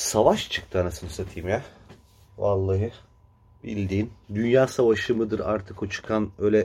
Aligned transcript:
Savaş 0.00 0.50
çıktı 0.50 0.80
anasını 0.80 1.10
satayım 1.10 1.48
ya. 1.48 1.62
Vallahi 2.38 2.92
bildiğin. 3.64 4.12
Dünya 4.34 4.66
savaşı 4.66 5.14
mıdır 5.14 5.40
artık 5.40 5.82
o 5.82 5.88
çıkan 5.88 6.30
öyle 6.38 6.64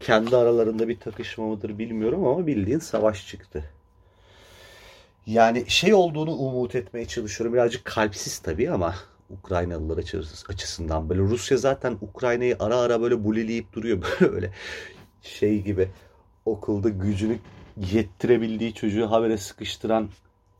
kendi 0.00 0.36
aralarında 0.36 0.88
bir 0.88 1.00
takışma 1.00 1.46
mıdır 1.46 1.78
bilmiyorum 1.78 2.26
ama 2.26 2.46
bildiğin 2.46 2.78
savaş 2.78 3.28
çıktı. 3.28 3.64
Yani 5.26 5.64
şey 5.70 5.94
olduğunu 5.94 6.32
umut 6.32 6.74
etmeye 6.74 7.06
çalışıyorum. 7.06 7.54
Birazcık 7.54 7.84
kalpsiz 7.84 8.38
tabii 8.38 8.70
ama 8.70 8.94
Ukraynalılar 9.30 9.98
açısından. 10.48 11.08
Böyle 11.08 11.20
Rusya 11.20 11.56
zaten 11.56 11.98
Ukrayna'yı 12.00 12.56
ara 12.60 12.76
ara 12.76 13.02
böyle 13.02 13.24
bulileyip 13.24 13.72
duruyor. 13.72 14.02
Böyle 14.20 14.52
şey 15.22 15.62
gibi 15.62 15.88
okulda 16.44 16.88
gücünü 16.88 17.38
yettirebildiği 17.76 18.74
çocuğu 18.74 19.10
habere 19.10 19.38
sıkıştıran 19.38 20.10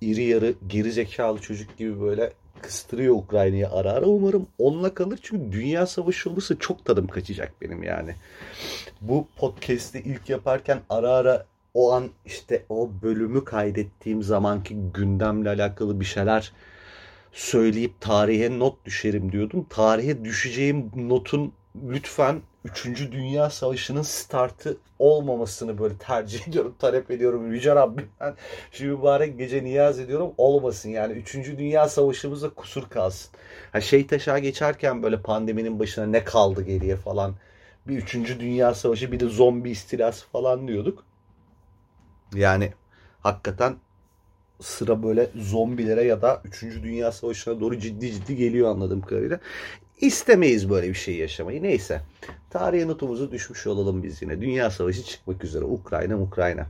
iri 0.01 0.23
yarı 0.23 0.55
geri 0.67 0.93
zekalı 0.93 1.41
çocuk 1.41 1.77
gibi 1.77 2.01
böyle 2.01 2.33
kıstırıyor 2.63 3.15
Ukrayna'yı 3.15 3.69
ara 3.71 3.93
ara. 3.93 4.07
Umarım 4.07 4.47
onunla 4.59 4.95
kalır 4.95 5.19
çünkü 5.23 5.53
dünya 5.53 5.87
savaşı 5.87 6.31
olursa 6.31 6.59
çok 6.59 6.85
tadım 6.85 7.07
kaçacak 7.07 7.53
benim 7.61 7.83
yani. 7.83 8.15
Bu 9.01 9.29
podcast'i 9.37 9.99
ilk 9.99 10.29
yaparken 10.29 10.81
ara 10.91 11.11
ara 11.11 11.47
o 11.75 11.93
an 11.93 12.09
işte 12.27 12.65
o 12.69 12.91
bölümü 13.03 13.45
kaydettiğim 13.45 14.23
zamanki 14.23 14.77
gündemle 14.95 15.49
alakalı 15.49 16.01
bir 16.01 16.05
şeyler 16.05 16.53
söyleyip 17.33 18.01
tarihe 18.01 18.59
not 18.59 18.85
düşerim 18.85 19.33
diyordum. 19.33 19.67
Tarihe 19.71 20.25
düşeceğim 20.25 20.91
notun 20.97 21.53
lütfen 21.75 22.43
3. 22.65 22.87
Dünya 23.13 23.51
Savaşı'nın 23.51 24.03
startı 24.03 24.77
olmamasını 24.99 25.79
böyle 25.79 25.99
tercih 25.99 26.49
ediyorum, 26.49 26.75
talep 26.79 27.11
ediyorum. 27.11 27.53
Yüce 27.53 27.75
Rabbimden 27.75 28.35
şu 28.73 28.97
mübarek 28.97 29.39
gece 29.39 29.65
niyaz 29.65 29.99
ediyorum 30.01 30.33
olmasın. 30.39 30.89
Yani 30.89 31.13
3. 31.13 31.35
Dünya 31.35 31.89
Savaşı'mızda 31.89 32.51
kusur 32.51 32.89
kalsın. 32.89 33.31
Ha 33.73 33.81
şey 33.81 34.07
taşağı 34.07 34.39
geçerken 34.39 35.03
böyle 35.03 35.23
pandeminin 35.23 35.79
başına 35.79 36.07
ne 36.07 36.25
kaldı 36.25 36.63
geriye 36.63 36.97
falan. 36.97 37.35
Bir 37.89 37.97
3. 37.97 38.15
Dünya 38.15 38.75
Savaşı 38.75 39.13
bir 39.13 39.21
de 39.21 39.27
zombi 39.29 39.71
istilası 39.71 40.27
falan 40.27 40.69
diyorduk. 40.69 41.05
Yani 42.35 42.73
hakikaten 43.21 43.77
sıra 44.61 45.03
böyle 45.03 45.31
zombilere 45.37 46.03
ya 46.05 46.23
da 46.23 46.43
3. 46.45 46.63
Dünya 46.63 47.13
Savaşı'na 47.13 47.61
doğru 47.61 47.79
ciddi 47.79 48.13
ciddi 48.13 48.37
geliyor 48.37 48.71
anladığım 48.71 49.01
kadarıyla. 49.01 49.41
İstemeyiz 50.01 50.71
böyle 50.71 50.89
bir 50.89 50.95
şey 50.95 51.17
yaşamayı. 51.17 51.63
Neyse. 51.63 52.01
Tarihe 52.51 52.89
notumuzu 52.89 53.33
düşmüş 53.33 53.67
olalım 53.67 54.03
biz 54.03 54.23
yine. 54.23 54.41
Dünya 54.41 54.71
Savaşı 54.71 55.05
çıkmak 55.05 55.45
üzere. 55.45 55.65
Ukrayna, 55.65 56.21
Ukrayna. 56.21 56.67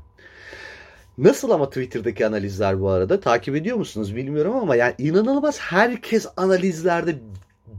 Nasıl 1.19 1.51
ama 1.51 1.69
Twitter'daki 1.69 2.27
analizler 2.27 2.81
bu 2.81 2.89
arada? 2.89 3.21
Takip 3.21 3.57
ediyor 3.57 3.77
musunuz 3.77 4.17
bilmiyorum 4.17 4.57
ama 4.57 4.77
yani 4.77 4.95
inanılmaz 4.99 5.61
herkes 5.61 6.27
analizlerde 6.37 7.19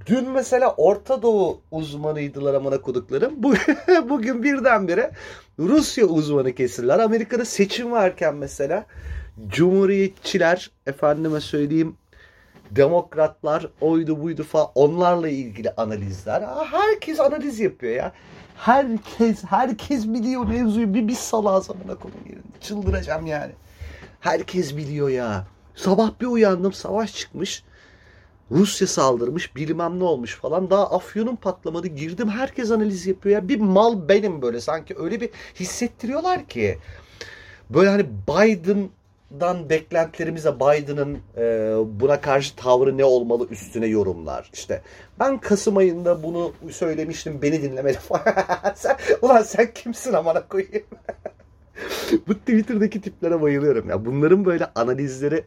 Dün 0.05 0.29
mesela 0.29 0.73
Orta 0.77 1.21
Doğu 1.21 1.61
uzmanıydılar 1.71 2.53
amına 2.53 2.81
koduklarım. 2.81 3.33
Bu, 3.37 3.53
bugün 4.09 4.43
birdenbire 4.43 5.11
Rusya 5.59 6.05
uzmanı 6.05 6.55
kesildiler. 6.55 6.99
Amerika'da 6.99 7.45
seçim 7.45 7.91
varken 7.91 8.35
mesela 8.35 8.85
Cumhuriyetçiler 9.47 10.71
efendime 10.87 11.41
söyleyeyim 11.41 11.95
demokratlar 12.71 13.67
oydu 13.81 14.23
buydu 14.23 14.43
falan 14.43 14.67
onlarla 14.75 15.29
ilgili 15.29 15.71
analizler. 15.71 16.41
Herkes 16.71 17.19
analiz 17.19 17.59
yapıyor 17.59 17.93
ya. 17.93 18.11
Herkes 18.57 19.43
herkes 19.43 20.07
biliyor 20.07 20.45
mevzuyu. 20.45 20.93
Bir 20.93 21.07
biz 21.07 21.17
salağız 21.17 21.69
amına 21.69 21.95
koyayım 21.95 22.25
yerinde. 22.25 22.59
Çıldıracağım 22.61 23.25
yani. 23.25 23.51
Herkes 24.19 24.77
biliyor 24.77 25.09
ya. 25.09 25.47
Sabah 25.75 26.11
bir 26.21 26.25
uyandım 26.25 26.73
savaş 26.73 27.15
çıkmış. 27.15 27.63
Rusya 28.51 28.87
saldırmış 28.87 29.55
bilmem 29.55 29.99
ne 29.99 30.03
olmuş 30.03 30.35
falan. 30.35 30.69
Daha 30.69 30.91
afyonun 30.95 31.35
patlamadı 31.35 31.87
girdim 31.87 32.29
herkes 32.29 32.71
analiz 32.71 33.07
yapıyor 33.07 33.35
ya. 33.35 33.49
Bir 33.49 33.59
mal 33.59 34.09
benim 34.09 34.41
böyle 34.41 34.61
sanki 34.61 34.95
öyle 34.97 35.21
bir 35.21 35.29
hissettiriyorlar 35.55 36.45
ki. 36.45 36.77
Böyle 37.69 37.89
hani 37.89 38.05
Biden 38.27 38.89
dan 39.31 39.69
beklentilerimize 39.69 40.55
Biden'ın 40.55 41.19
e, 41.37 41.75
buna 41.99 42.21
karşı 42.21 42.55
tavrı 42.55 42.97
ne 42.97 43.05
olmalı 43.05 43.47
üstüne 43.49 43.87
yorumlar. 43.87 44.49
İşte 44.53 44.81
ben 45.19 45.37
Kasım 45.37 45.77
ayında 45.77 46.23
bunu 46.23 46.53
söylemiştim 46.71 47.41
beni 47.41 47.61
dinlemedi 47.61 47.97
falan. 47.97 48.23
sen, 48.75 48.97
ulan 49.21 49.41
sen 49.41 49.73
kimsin 49.73 50.13
amana 50.13 50.47
koyayım. 50.47 50.83
Bu 52.27 52.33
Twitter'daki 52.33 53.01
tiplere 53.01 53.41
bayılıyorum 53.41 53.89
ya. 53.89 54.05
Bunların 54.05 54.45
böyle 54.45 54.65
analizleri 54.75 55.45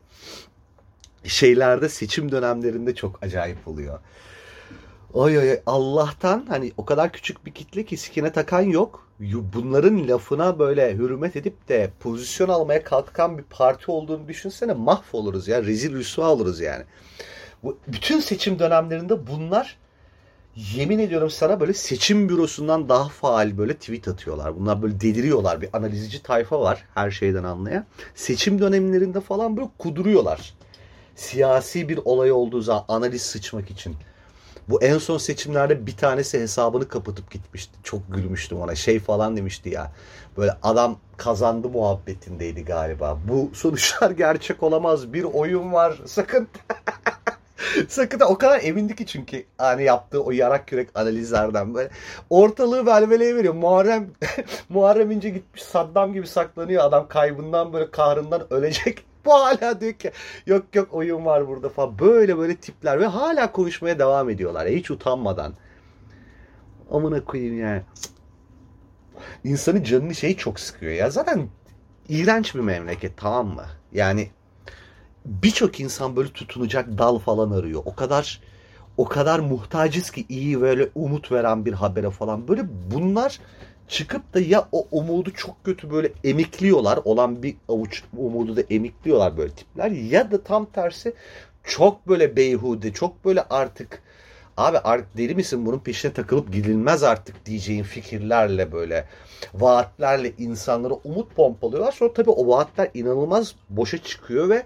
şeylerde 1.24 1.88
seçim 1.88 2.32
dönemlerinde 2.32 2.94
çok 2.94 3.22
acayip 3.22 3.68
oluyor. 3.68 3.98
Oy 5.12 5.38
oy 5.38 5.60
Allah'tan 5.66 6.46
hani 6.48 6.72
o 6.76 6.84
kadar 6.84 7.12
küçük 7.12 7.46
bir 7.46 7.54
kitle 7.54 7.84
ki 7.84 7.96
sikine 7.96 8.32
takan 8.32 8.60
yok. 8.60 9.08
Bunların 9.30 10.08
lafına 10.08 10.58
böyle 10.58 10.94
hürmet 10.94 11.36
edip 11.36 11.68
de 11.68 11.90
pozisyon 12.00 12.48
almaya 12.48 12.84
kalkan 12.84 13.38
bir 13.38 13.42
parti 13.42 13.90
olduğunu 13.90 14.28
düşünsene 14.28 14.72
mahvoluruz 14.72 15.48
ya. 15.48 15.62
Rezil 15.62 15.94
rüsva 15.94 16.28
oluruz 16.30 16.60
yani. 16.60 16.84
Bu, 17.62 17.78
bütün 17.88 18.20
seçim 18.20 18.58
dönemlerinde 18.58 19.26
bunlar 19.26 19.78
yemin 20.56 20.98
ediyorum 20.98 21.30
sana 21.30 21.60
böyle 21.60 21.74
seçim 21.74 22.28
bürosundan 22.28 22.88
daha 22.88 23.08
faal 23.08 23.58
böyle 23.58 23.74
tweet 23.74 24.08
atıyorlar. 24.08 24.56
Bunlar 24.56 24.82
böyle 24.82 25.00
deliriyorlar. 25.00 25.60
Bir 25.60 25.68
analizci 25.72 26.22
tayfa 26.22 26.60
var 26.60 26.84
her 26.94 27.10
şeyden 27.10 27.44
anlayan. 27.44 27.86
Seçim 28.14 28.60
dönemlerinde 28.60 29.20
falan 29.20 29.56
böyle 29.56 29.68
kuduruyorlar. 29.78 30.54
Siyasi 31.16 31.88
bir 31.88 32.00
olay 32.04 32.32
olduğu 32.32 32.60
zaman 32.60 32.84
analiz 32.88 33.22
sıçmak 33.22 33.70
için. 33.70 33.96
Bu 34.68 34.82
en 34.82 34.98
son 34.98 35.18
seçimlerde 35.18 35.86
bir 35.86 35.96
tanesi 35.96 36.40
hesabını 36.40 36.88
kapatıp 36.88 37.30
gitmişti. 37.30 37.78
Çok 37.82 38.00
gülmüştüm 38.14 38.60
ona. 38.60 38.74
Şey 38.74 39.00
falan 39.00 39.36
demişti 39.36 39.68
ya. 39.68 39.92
Böyle 40.36 40.56
adam 40.62 40.98
kazandı 41.16 41.68
muhabbetindeydi 41.68 42.64
galiba. 42.64 43.18
Bu 43.28 43.50
sonuçlar 43.54 44.10
gerçek 44.24 44.62
olamaz. 44.62 45.12
Bir 45.12 45.24
oyun 45.24 45.72
var. 45.72 46.00
Sakın 46.06 46.48
Sakın 47.88 48.20
da 48.20 48.28
o 48.28 48.38
kadar 48.38 48.60
emindi 48.62 48.96
ki 48.96 49.06
çünkü 49.06 49.44
hani 49.58 49.84
yaptığı 49.84 50.22
o 50.22 50.30
yarak 50.30 50.72
yürek 50.72 50.88
analizlerden 50.94 51.74
böyle 51.74 51.90
ortalığı 52.30 52.86
velveleye 52.86 53.36
veriyor. 53.36 53.54
Muharrem 53.54 54.10
Muharrem 54.68 55.10
İnce 55.10 55.30
gitmiş 55.30 55.62
Saddam 55.62 56.12
gibi 56.12 56.26
saklanıyor. 56.26 56.84
Adam 56.84 57.08
kaybından 57.08 57.72
böyle 57.72 57.90
kahrından 57.90 58.52
ölecek. 58.52 59.04
Bu 59.24 59.32
hala 59.32 59.80
diyor 59.80 59.92
ki 59.92 60.12
yok 60.46 60.74
yok 60.74 60.94
oyun 60.94 61.24
var 61.24 61.48
burada 61.48 61.68
falan. 61.68 61.98
Böyle 61.98 62.38
böyle 62.38 62.56
tipler 62.56 63.00
ve 63.00 63.06
hala 63.06 63.52
konuşmaya 63.52 63.98
devam 63.98 64.30
ediyorlar. 64.30 64.68
Hiç 64.68 64.90
utanmadan. 64.90 65.54
Amına 66.90 67.24
koyayım 67.24 67.60
yani. 67.60 67.82
İnsanın 69.44 69.82
canını 69.82 70.14
şey 70.14 70.36
çok 70.36 70.60
sıkıyor 70.60 70.92
ya. 70.92 71.10
Zaten 71.10 71.48
iğrenç 72.08 72.54
bir 72.54 72.60
memleket 72.60 73.16
tamam 73.16 73.46
mı? 73.46 73.64
Yani 73.92 74.30
birçok 75.26 75.80
insan 75.80 76.16
böyle 76.16 76.32
tutunacak 76.32 76.98
dal 76.98 77.18
falan 77.18 77.50
arıyor. 77.50 77.82
O 77.84 77.94
kadar 77.94 78.40
o 78.96 79.04
kadar 79.08 79.38
muhtacız 79.38 80.10
ki 80.10 80.26
iyi 80.28 80.60
böyle 80.60 80.88
umut 80.94 81.32
veren 81.32 81.64
bir 81.64 81.72
habere 81.72 82.10
falan. 82.10 82.48
Böyle 82.48 82.62
bunlar 82.94 83.40
çıkıp 83.92 84.34
da 84.34 84.40
ya 84.40 84.68
o 84.72 84.86
umudu 84.90 85.30
çok 85.32 85.64
kötü 85.64 85.90
böyle 85.90 86.12
emikliyorlar. 86.24 87.00
Olan 87.04 87.42
bir 87.42 87.56
avuç 87.68 88.02
umudu 88.16 88.56
da 88.56 88.60
emikliyorlar 88.70 89.36
böyle 89.36 89.52
tipler. 89.52 89.90
Ya 89.90 90.30
da 90.30 90.42
tam 90.42 90.66
tersi 90.66 91.14
çok 91.64 92.08
böyle 92.08 92.36
beyhude, 92.36 92.92
çok 92.92 93.24
böyle 93.24 93.42
artık 93.42 94.02
abi 94.56 94.78
artık 94.78 95.16
deli 95.16 95.34
misin 95.34 95.66
bunun 95.66 95.78
peşine 95.78 96.12
takılıp 96.12 96.52
gidilmez 96.52 97.02
artık 97.02 97.46
diyeceğin 97.46 97.82
fikirlerle 97.82 98.72
böyle 98.72 99.04
vaatlerle 99.54 100.32
insanlara 100.38 100.94
umut 100.94 101.34
pompalıyorlar. 101.34 101.92
Sonra 101.92 102.12
tabii 102.12 102.30
o 102.30 102.48
vaatler 102.48 102.90
inanılmaz 102.94 103.54
boşa 103.70 103.98
çıkıyor 103.98 104.48
ve 104.48 104.62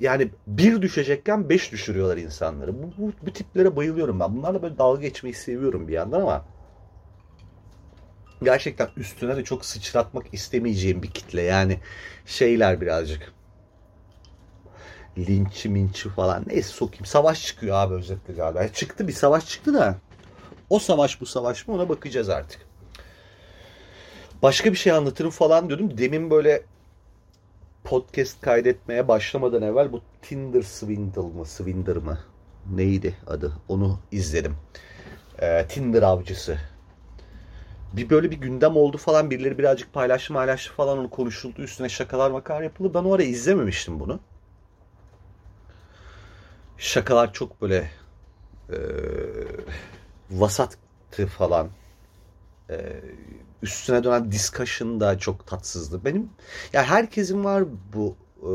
yani 0.00 0.28
bir 0.46 0.82
düşecekken 0.82 1.48
beş 1.48 1.72
düşürüyorlar 1.72 2.16
insanları. 2.16 2.74
Bu, 2.82 2.86
bu, 2.98 3.12
bu 3.22 3.30
tiplere 3.30 3.76
bayılıyorum 3.76 4.20
ben. 4.20 4.36
Bunlarla 4.36 4.62
böyle 4.62 4.78
dalga 4.78 5.02
geçmeyi 5.02 5.34
seviyorum 5.34 5.88
bir 5.88 5.92
yandan 5.92 6.20
ama 6.20 6.44
gerçekten 8.44 8.88
üstüne 8.96 9.36
de 9.36 9.44
çok 9.44 9.64
sıçratmak 9.64 10.26
istemeyeceğim 10.32 11.02
bir 11.02 11.10
kitle. 11.10 11.42
Yani 11.42 11.78
şeyler 12.26 12.80
birazcık 12.80 13.32
linçi 15.18 15.68
minçi 15.68 16.08
falan 16.08 16.44
neyse 16.46 16.68
sokayım. 16.68 17.04
Savaş 17.04 17.46
çıkıyor 17.46 17.76
abi 17.76 17.94
özetle 17.94 18.34
galiba. 18.34 18.68
Çıktı 18.68 19.08
bir 19.08 19.12
savaş 19.12 19.46
çıktı 19.46 19.74
da 19.74 19.96
o 20.70 20.78
savaş 20.78 21.20
bu 21.20 21.26
savaş 21.26 21.68
mı 21.68 21.74
ona 21.74 21.88
bakacağız 21.88 22.28
artık. 22.28 22.60
Başka 24.42 24.72
bir 24.72 24.76
şey 24.76 24.92
anlatırım 24.92 25.30
falan 25.30 25.68
diyordum. 25.68 25.98
Demin 25.98 26.30
böyle 26.30 26.62
podcast 27.84 28.40
kaydetmeye 28.40 29.08
başlamadan 29.08 29.62
evvel 29.62 29.92
bu 29.92 30.00
Tinder 30.22 30.62
Swindle 30.62 31.20
mı 31.20 31.46
Swindler 31.46 31.96
mı 31.96 32.18
neydi 32.70 33.14
adı 33.26 33.52
onu 33.68 33.98
izledim. 34.12 34.56
Ee, 35.38 35.66
Tinder 35.68 36.02
avcısı 36.02 36.58
bir 37.96 38.10
böyle 38.10 38.30
bir 38.30 38.36
gündem 38.36 38.76
oldu 38.76 38.96
falan 38.98 39.30
birileri 39.30 39.58
birazcık 39.58 39.92
paylaştı 39.92 40.32
paylaştı 40.32 40.72
falan 40.72 40.98
onu 40.98 41.10
konuşuldu 41.10 41.62
üstüne 41.62 41.88
şakalar 41.88 42.30
makar 42.30 42.62
yapıldı. 42.62 42.94
Ben 42.94 43.04
o 43.04 43.14
ara 43.14 43.22
izlememiştim 43.22 44.00
bunu. 44.00 44.20
şakalar 46.78 47.32
çok 47.32 47.62
böyle 47.62 47.90
e, 48.70 48.78
vasattı 50.30 51.26
falan. 51.26 51.68
E, 52.70 52.76
üstüne 53.62 54.04
dönen 54.04 54.32
discussion 54.32 55.00
da 55.00 55.18
çok 55.18 55.46
tatsızdı. 55.46 56.04
Benim 56.04 56.30
ya 56.72 56.84
herkesin 56.84 57.44
var 57.44 57.64
bu 57.94 58.16
e, 58.42 58.50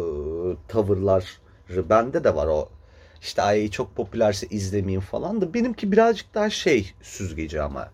tavırlar. 0.68 1.39
Bende 1.69 2.24
de 2.24 2.35
var 2.35 2.47
o. 2.47 2.69
İşte 3.21 3.42
ay 3.42 3.69
çok 3.69 3.95
popülerse 3.95 4.47
izlemeyeyim 4.47 5.01
falan 5.01 5.42
da 5.42 5.53
benimki 5.53 5.92
birazcık 5.92 6.33
daha 6.33 6.50
şey 6.50 6.94
süzgeci 7.01 7.62
ama. 7.62 7.92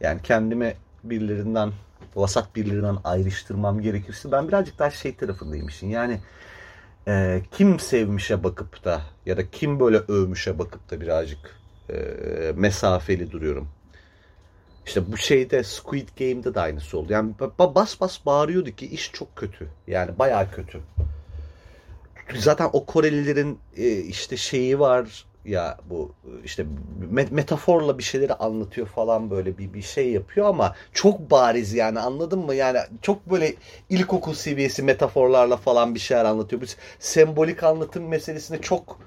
Yani 0.00 0.22
kendimi 0.22 0.74
birilerinden 1.04 1.72
vasat 2.14 2.56
birilerinden 2.56 2.96
ayrıştırmam 3.04 3.80
gerekirse 3.80 4.32
ben 4.32 4.48
birazcık 4.48 4.78
daha 4.78 4.90
şey 4.90 5.14
tarafındayım 5.14 5.68
işin. 5.68 5.88
Yani 5.88 6.20
e, 7.08 7.42
kim 7.50 7.80
sevmişe 7.80 8.44
bakıp 8.44 8.84
da 8.84 9.02
ya 9.26 9.36
da 9.36 9.50
kim 9.50 9.80
böyle 9.80 9.96
övmüşe 9.96 10.58
bakıp 10.58 10.90
da 10.90 11.00
birazcık 11.00 11.56
e, 11.90 11.94
mesafeli 12.56 13.30
duruyorum. 13.30 13.68
İşte 14.86 15.12
bu 15.12 15.16
şeyde 15.16 15.64
Squid 15.64 16.08
Game'de 16.18 16.54
de 16.54 16.60
aynısı 16.60 16.98
oldu. 16.98 17.12
Yani 17.12 17.34
bas 17.58 18.00
bas 18.00 18.26
bağırıyordu 18.26 18.70
ki 18.70 18.86
iş 18.86 19.12
çok 19.12 19.36
kötü. 19.36 19.68
Yani 19.86 20.18
bayağı 20.18 20.50
kötü. 20.50 20.80
Zaten 22.36 22.70
o 22.72 22.86
Korelilerin 22.86 23.58
e, 23.76 23.96
işte 23.96 24.36
şeyi 24.36 24.78
var 24.78 25.24
ya 25.44 25.78
bu 25.90 26.14
işte 26.44 26.66
metaforla 27.30 27.98
bir 27.98 28.02
şeyleri 28.02 28.34
anlatıyor 28.34 28.86
falan 28.86 29.30
böyle 29.30 29.58
bir 29.58 29.74
bir 29.74 29.82
şey 29.82 30.10
yapıyor 30.10 30.46
ama 30.46 30.74
çok 30.92 31.30
bariz 31.30 31.74
yani 31.74 32.00
anladın 32.00 32.38
mı? 32.38 32.54
Yani 32.54 32.78
çok 33.02 33.30
böyle 33.30 33.54
ilkokul 33.88 34.34
seviyesi 34.34 34.82
metaforlarla 34.82 35.56
falan 35.56 35.94
bir 35.94 36.00
şeyler 36.00 36.24
anlatıyor. 36.24 36.62
Bu 36.62 36.66
sembolik 36.98 37.62
anlatım 37.62 38.08
meselesinde 38.08 38.60
çok 38.60 38.98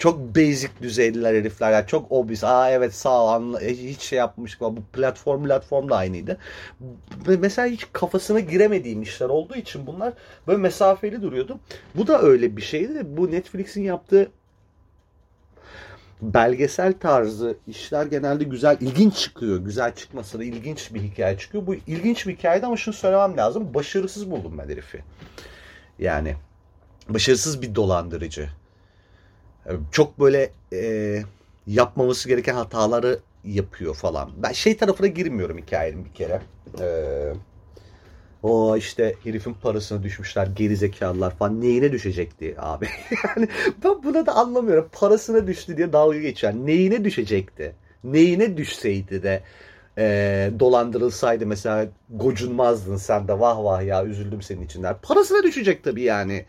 çok 0.00 0.36
basic 0.36 0.70
düzeyliler 0.82 1.34
herifler. 1.34 1.72
Yani 1.72 1.86
çok 1.86 2.12
obvious. 2.12 2.44
Aa 2.44 2.70
evet 2.70 2.94
sağ 2.94 3.24
ol 3.24 3.28
anla, 3.28 3.62
e, 3.62 3.74
hiç 3.74 4.00
şey 4.02 4.18
yapmış. 4.18 4.60
Bu 4.60 4.82
platform 4.92 5.44
platform 5.44 5.88
da 5.88 5.96
aynıydı. 5.96 6.38
Mesela 7.26 7.68
hiç 7.68 7.86
kafasına 7.92 8.40
giremediğim 8.40 9.02
işler 9.02 9.28
olduğu 9.28 9.56
için 9.56 9.86
bunlar 9.86 10.12
böyle 10.46 10.58
mesafeli 10.58 11.22
duruyordu. 11.22 11.60
Bu 11.94 12.06
da 12.06 12.22
öyle 12.22 12.56
bir 12.56 12.62
şeydi. 12.62 13.02
Bu 13.04 13.30
Netflix'in 13.30 13.82
yaptığı 13.82 14.30
belgesel 16.22 16.92
tarzı 16.92 17.56
işler 17.66 18.06
genelde 18.06 18.44
güzel, 18.44 18.76
ilginç 18.80 19.16
çıkıyor. 19.16 19.58
Güzel 19.58 19.94
çıkmasa 19.94 20.38
da 20.38 20.44
ilginç 20.44 20.94
bir 20.94 21.02
hikaye 21.02 21.38
çıkıyor. 21.38 21.66
Bu 21.66 21.74
ilginç 21.74 22.26
bir 22.26 22.36
hikayeydi 22.36 22.66
ama 22.66 22.76
şunu 22.76 22.94
söylemem 22.94 23.36
lazım. 23.36 23.74
Başarısız 23.74 24.30
buldum 24.30 24.58
ben 24.58 24.68
herifi. 24.68 25.04
Yani 25.98 26.36
başarısız 27.08 27.62
bir 27.62 27.74
dolandırıcı. 27.74 28.48
Çok 29.92 30.20
böyle 30.20 30.50
e, 30.72 31.22
yapmaması 31.66 32.28
gereken 32.28 32.54
hataları 32.54 33.18
yapıyor 33.44 33.94
falan. 33.94 34.30
Ben 34.42 34.52
şey 34.52 34.76
tarafına 34.76 35.06
girmiyorum 35.06 35.58
hikayenin 35.58 36.04
bir 36.04 36.12
kere. 36.12 36.42
Eee 36.78 37.32
o 38.42 38.76
işte 38.76 39.14
herifin 39.24 39.54
parasına 39.54 40.02
düşmüşler 40.02 40.46
geri 40.46 40.76
zekalılar 40.76 41.36
falan 41.36 41.60
neyine 41.60 41.92
düşecekti 41.92 42.54
abi. 42.58 42.88
yani 43.26 43.48
ben 43.84 44.02
buna 44.02 44.26
da 44.26 44.36
anlamıyorum. 44.36 44.88
Parasına 44.92 45.46
düştü 45.46 45.76
diye 45.76 45.92
dalga 45.92 46.18
geçiyor. 46.18 46.52
Neyine 46.52 47.04
düşecekti? 47.04 47.74
Neyine 48.04 48.56
düşseydi 48.56 49.22
de 49.22 49.42
e, 49.98 50.50
dolandırılsaydı 50.60 51.46
mesela 51.46 51.88
gocunmazdın 52.10 52.96
sen 52.96 53.28
de 53.28 53.40
vah 53.40 53.64
vah 53.64 53.82
ya 53.82 54.04
üzüldüm 54.04 54.42
senin 54.42 54.62
içinler. 54.62 54.96
Parasına 55.02 55.42
düşecek 55.42 55.84
tabii 55.84 56.02
yani. 56.02 56.44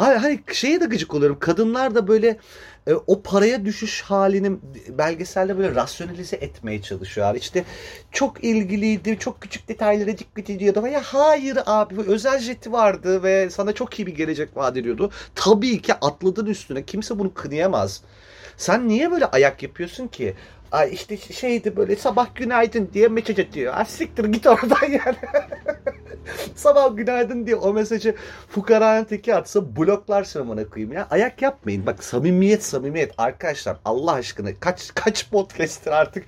Hani 0.00 0.40
şeye 0.52 0.80
de 0.80 0.84
gıcık 0.84 1.14
oluyorum. 1.14 1.38
Kadınlar 1.40 1.94
da 1.94 2.08
böyle 2.08 2.38
e, 2.86 2.94
o 2.94 3.22
paraya 3.22 3.64
düşüş 3.64 4.02
halini 4.02 4.56
belgeselde 4.88 5.58
böyle 5.58 5.74
rasyonalize 5.74 6.36
etmeye 6.36 6.82
çalışıyorlar. 6.82 7.34
İşte 7.34 7.64
çok 8.12 8.44
ilgiliydi, 8.44 9.18
çok 9.18 9.40
küçük 9.40 9.68
detaylara 9.68 10.18
dikkat 10.18 10.50
ediyordu. 10.50 10.86
Ya 10.86 11.02
hayır 11.04 11.58
abi 11.66 11.94
özel 12.00 12.38
jeti 12.38 12.72
vardı 12.72 13.22
ve 13.22 13.50
sana 13.50 13.72
çok 13.72 13.98
iyi 13.98 14.06
bir 14.06 14.14
gelecek 14.14 14.56
vaat 14.56 14.76
ediyordu. 14.76 15.10
Tabii 15.34 15.82
ki 15.82 15.94
atladın 15.94 16.46
üstüne. 16.46 16.84
Kimse 16.84 17.18
bunu 17.18 17.34
kınayamaz. 17.34 18.02
Sen 18.56 18.88
niye 18.88 19.10
böyle 19.10 19.26
ayak 19.26 19.62
yapıyorsun 19.62 20.08
ki? 20.08 20.34
Ay 20.72 20.92
işte 20.94 21.16
şeydi 21.16 21.76
böyle 21.76 21.96
sabah 21.96 22.34
günaydın 22.34 22.90
diye 22.92 23.08
mesaj 23.08 23.38
atıyor. 23.38 23.72
Ah 23.76 23.84
siktir 23.84 24.24
git 24.24 24.46
oradan 24.46 24.90
yani. 24.90 25.16
sabah 26.54 26.96
günaydın 26.96 27.46
diye 27.46 27.56
o 27.56 27.72
mesajı 27.72 28.14
fukaranın 28.48 29.04
teki 29.04 29.34
atsa 29.34 29.76
bloklarsın 29.76 30.40
amına 30.40 30.68
koyayım 30.68 30.92
ya. 30.92 31.06
Ayak 31.10 31.42
yapmayın. 31.42 31.86
Bak 31.86 32.04
samimiyet 32.04 32.64
samimiyet 32.64 33.12
arkadaşlar 33.18 33.76
Allah 33.84 34.12
aşkına 34.12 34.50
kaç 34.60 34.94
kaç 34.94 35.30
podcast'tir 35.30 35.90
artık 35.90 36.24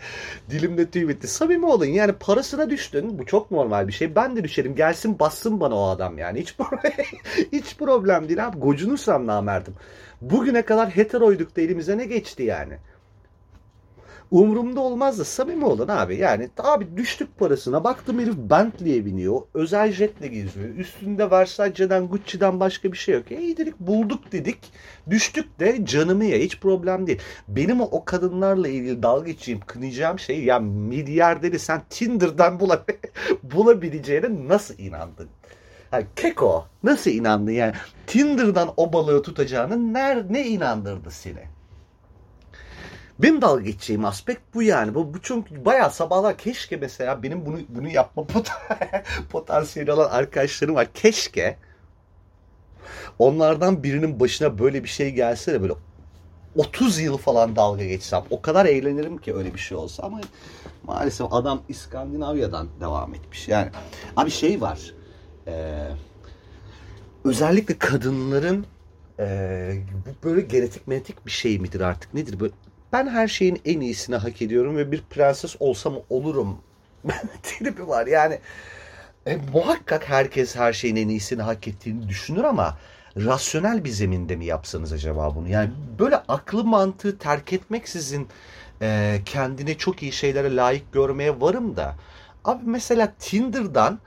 dilimde 0.51 0.91
tüy 0.91 1.09
bitti. 1.09 1.29
Samimi 1.29 1.67
olun 1.67 1.85
yani 1.87 2.13
parasına 2.13 2.71
düştün. 2.71 3.19
Bu 3.19 3.27
çok 3.27 3.51
normal 3.51 3.89
bir 3.89 3.93
şey. 3.93 4.15
Ben 4.15 4.37
de 4.37 4.45
düşerim. 4.45 4.75
Gelsin 4.75 5.19
bassın 5.19 5.61
bana 5.61 5.75
o 5.75 5.89
adam 5.89 6.19
yani. 6.19 6.41
Hiç 6.41 6.57
hiç 7.53 7.77
problem 7.77 8.29
değil 8.29 8.47
abi. 8.47 8.59
Gocunursam 8.59 9.27
namerdim. 9.27 9.75
Bugüne 10.21 10.63
kadar 10.63 10.91
heteroyduk 10.91 11.57
da 11.57 11.61
elimize 11.61 11.99
ne 11.99 12.05
geçti 12.05 12.43
yani? 12.43 12.79
Umurumda 14.33 14.81
olmaz 14.81 15.19
da 15.19 15.25
samimi 15.25 15.65
olun 15.65 15.89
abi. 15.89 16.17
Yani 16.17 16.51
abi 16.59 16.97
düştük 16.97 17.39
parasına. 17.39 17.85
Baktım 17.85 18.21
herif 18.21 18.35
Bentley'e 18.37 19.07
biniyor. 19.07 19.41
Özel 19.55 19.93
jetle 19.93 20.29
geziyor. 20.29 20.69
Üstünde 20.69 21.31
Versace'den 21.31 22.09
Gucci'den 22.09 22.61
başka 22.61 22.93
bir 22.93 22.97
şey 22.97 23.15
yok. 23.15 23.33
E 23.33 23.41
iyi 23.41 23.57
bulduk 23.81 24.33
dedik. 24.33 24.59
Düştük 25.11 25.61
de 25.61 25.87
canımı 25.87 26.25
ya 26.25 26.39
hiç 26.39 26.61
problem 26.61 27.07
değil. 27.07 27.19
Benim 27.49 27.81
o, 27.81 28.05
kadınlarla 28.05 28.69
ilgili 28.69 29.03
dalga 29.03 29.27
geçeceğim, 29.27 29.61
kınayacağım 29.67 30.19
şey 30.19 30.45
ya 30.45 30.59
milyarderi 30.59 31.59
sen 31.59 31.83
Tinder'dan 31.91 32.61
bula, 32.61 32.85
bulabileceğine 33.43 34.49
nasıl 34.49 34.79
inandın? 34.79 35.29
Yani 35.93 36.07
keko 36.17 36.67
nasıl 36.83 37.11
inandın 37.11 37.53
yani 37.53 37.73
Tinder'dan 38.07 38.71
o 38.77 38.93
balığı 38.93 39.23
tutacağını 39.23 39.95
ner, 39.95 40.33
ne 40.33 40.47
inandırdı 40.47 41.11
seni? 41.11 41.62
Benim 43.19 43.43
dalga 43.43 43.63
geçeceğim 43.63 44.05
aspekt 44.05 44.41
bu 44.55 44.63
yani. 44.63 44.95
Bu, 44.95 45.15
bu 45.15 45.23
çünkü 45.23 45.65
bayağı 45.65 45.91
sabahlar 45.91 46.39
keşke 46.39 46.77
mesela 46.77 47.23
benim 47.23 47.47
bunu 47.47 47.59
bunu 47.69 47.89
yapma 47.89 48.25
pot 48.25 48.51
potansiyeli 49.31 49.93
olan 49.93 50.11
arkadaşlarım 50.11 50.75
var. 50.75 50.89
Keşke 50.95 51.57
onlardan 53.19 53.83
birinin 53.83 54.21
başına 54.21 54.59
böyle 54.59 54.85
bir 54.85 54.89
şey 54.89 55.11
gelse 55.11 55.53
de 55.53 55.63
böyle 55.63 55.75
30 56.57 57.01
yıl 57.01 57.17
falan 57.17 57.57
dalga 57.57 57.85
geçsem. 57.85 58.23
O 58.31 58.43
kadar 58.43 58.67
eğlenirim 58.67 59.19
ki 59.19 59.35
öyle 59.35 59.55
bir 59.55 59.59
şey 59.59 59.77
olsa 59.79 60.03
ama 60.03 60.21
maalesef 60.83 61.33
adam 61.33 61.63
İskandinavya'dan 61.69 62.69
devam 62.81 63.15
etmiş. 63.15 63.49
Yani 63.49 63.71
abi 64.17 64.31
şey 64.31 64.61
var. 64.61 64.95
E, 65.47 65.85
özellikle 67.25 67.79
kadınların 67.79 68.67
e, 69.19 69.27
böyle 70.25 70.41
genetik 70.41 70.87
menetik 70.87 71.27
bir 71.27 71.31
şey 71.31 71.59
midir 71.59 71.81
artık 71.81 72.15
nedir? 72.15 72.41
Böyle 72.41 72.53
ben 72.93 73.09
her 73.09 73.29
şeyin 73.29 73.61
en 73.65 73.81
iyisini 73.81 74.17
hak 74.17 74.43
ediyorum 74.43 74.77
ve 74.77 74.93
bir 74.93 75.03
prenses 75.11 75.57
olsam 75.61 75.95
olurum 76.11 76.59
tribi 77.43 77.89
var. 77.89 78.07
Yani 78.07 78.39
e, 79.27 79.39
muhakkak 79.53 80.09
herkes 80.09 80.57
her 80.57 80.73
şeyin 80.73 80.97
en 80.97 81.09
iyisini 81.09 81.43
hak 81.43 81.69
ettiğini 81.69 82.09
düşünür 82.09 82.45
ama 82.45 82.79
rasyonel 83.17 83.85
bir 83.85 83.91
zeminde 83.91 84.37
mi 84.37 84.45
yapsanız 84.45 84.93
acaba 84.93 85.35
bunu? 85.35 85.49
Yani 85.49 85.71
böyle 85.99 86.17
aklı 86.17 86.65
mantığı 86.65 87.19
terk 87.19 87.53
etmeksizin 87.53 88.29
e, 88.83 89.21
kendine 89.25 89.79
çok 89.79 90.03
iyi 90.03 90.13
şeylere 90.13 90.57
layık 90.57 90.93
görmeye 90.93 91.41
varım 91.41 91.77
da 91.77 91.95
abi 92.45 92.63
mesela 92.67 93.13
Tinder'dan 93.19 93.99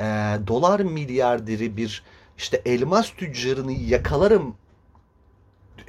e, 0.00 0.04
dolar 0.46 0.80
milyarderi 0.80 1.76
bir 1.76 2.02
işte 2.38 2.62
elmas 2.66 3.10
tüccarını 3.10 3.72
yakalarım 3.72 4.54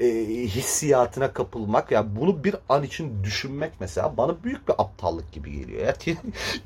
e, 0.01 0.07
hissiyatına 0.47 1.33
kapılmak 1.33 1.91
ya 1.91 1.95
yani 1.95 2.15
bunu 2.15 2.43
bir 2.43 2.55
an 2.69 2.83
için 2.83 3.23
düşünmek 3.23 3.71
mesela 3.79 4.17
bana 4.17 4.43
büyük 4.43 4.67
bir 4.67 4.73
aptallık 4.77 5.31
gibi 5.31 5.51
geliyor. 5.51 5.81
Ya, 5.81 5.95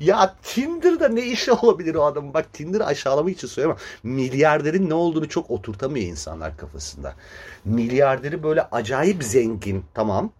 ya 0.00 0.34
Tinder'da 0.42 1.08
ne 1.08 1.22
işi 1.26 1.52
olabilir 1.52 1.94
o 1.94 2.04
adamın? 2.04 2.34
Bak 2.34 2.52
Tinder 2.52 2.80
aşağılamak 2.80 3.32
için 3.32 3.48
söylüyorum. 3.48 3.80
Milyarderin 4.02 4.90
ne 4.90 4.94
olduğunu 4.94 5.28
çok 5.28 5.50
oturtamıyor 5.50 6.06
insanlar 6.06 6.56
kafasında. 6.56 7.14
Milyarderi 7.64 8.42
böyle 8.42 8.62
acayip 8.62 9.24
zengin 9.24 9.84
tamam. 9.94 10.30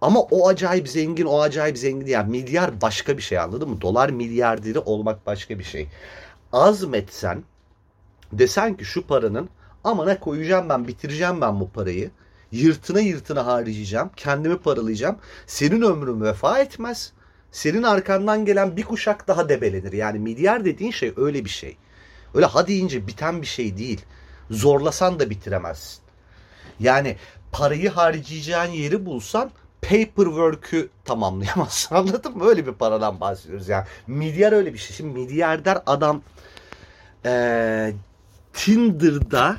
Ama 0.00 0.20
o 0.20 0.48
acayip 0.48 0.88
zengin, 0.88 1.24
o 1.24 1.40
acayip 1.40 1.78
zengin 1.78 2.06
yani 2.06 2.30
milyar 2.30 2.80
başka 2.80 3.16
bir 3.16 3.22
şey 3.22 3.38
anladın 3.38 3.68
mı? 3.68 3.80
Dolar 3.80 4.10
milyarderi 4.10 4.78
olmak 4.78 5.26
başka 5.26 5.58
bir 5.58 5.64
şey. 5.64 5.88
Azmetsen 6.52 7.44
desen 8.32 8.76
ki 8.76 8.84
şu 8.84 9.06
paranın 9.06 9.48
Amana 9.84 10.20
koyacağım 10.20 10.68
ben 10.68 10.88
bitireceğim 10.88 11.40
ben 11.40 11.60
bu 11.60 11.70
parayı. 11.70 12.10
Yırtına 12.52 13.00
yırtına 13.00 13.46
harcayacağım. 13.46 14.10
Kendimi 14.16 14.58
paralayacağım. 14.58 15.18
Senin 15.46 15.82
ömrün 15.82 16.20
vefa 16.20 16.58
etmez. 16.58 17.12
Senin 17.52 17.82
arkandan 17.82 18.44
gelen 18.44 18.76
bir 18.76 18.82
kuşak 18.82 19.28
daha 19.28 19.48
debelenir. 19.48 19.92
Yani 19.92 20.18
milyar 20.18 20.64
dediğin 20.64 20.90
şey 20.90 21.12
öyle 21.16 21.44
bir 21.44 21.50
şey. 21.50 21.76
Öyle 22.34 22.46
ha 22.46 22.66
deyince 22.66 23.06
biten 23.06 23.42
bir 23.42 23.46
şey 23.46 23.78
değil. 23.78 24.00
Zorlasan 24.50 25.20
da 25.20 25.30
bitiremezsin. 25.30 26.00
Yani 26.80 27.16
parayı 27.52 27.90
harcayacağın 27.90 28.70
yeri 28.70 29.06
bulsan 29.06 29.50
paperwork'ü 29.82 30.90
tamamlayamazsın. 31.04 31.94
Anladın 31.94 32.38
mı? 32.38 32.44
Öyle 32.48 32.66
bir 32.66 32.72
paradan 32.72 33.20
bahsediyoruz 33.20 33.68
yani. 33.68 33.86
Milyar 34.06 34.52
öyle 34.52 34.72
bir 34.72 34.78
şey. 34.78 34.96
Şimdi 34.96 35.18
milyarder 35.18 35.78
adam 35.86 36.22
e, 37.26 37.92
Tinder'da 38.52 39.56